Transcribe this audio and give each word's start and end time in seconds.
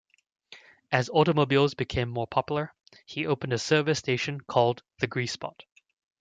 As 0.91 1.09
automobiles 1.11 1.75
became 1.75 2.09
more 2.09 2.25
popular, 2.25 2.73
he 3.05 3.27
opened 3.27 3.53
a 3.53 3.59
service 3.59 3.99
station 3.99 4.41
called 4.41 4.81
The 4.97 5.05
Grease 5.05 5.33
Spot. 5.33 5.63